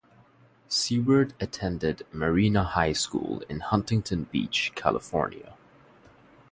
[0.67, 5.53] Seward attended Marina High School in Huntington Beach, California.